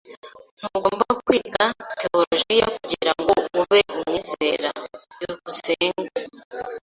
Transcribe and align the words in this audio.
Ntugomba 0.57 1.05
kwiga 1.25 1.63
tewolojiya 1.99 2.65
kugirango 2.75 3.33
ube 3.59 3.79
umwizera. 3.93 4.69
byukusenge 5.13 6.19